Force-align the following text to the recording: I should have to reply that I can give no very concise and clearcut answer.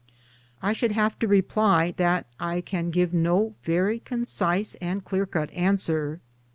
I 0.63 0.73
should 0.73 0.93
have 0.93 1.19
to 1.19 1.27
reply 1.27 1.93
that 1.97 2.25
I 2.39 2.61
can 2.61 2.89
give 2.89 3.13
no 3.13 3.53
very 3.61 3.99
concise 3.99 4.73
and 4.81 5.05
clearcut 5.05 5.55
answer. 5.55 6.21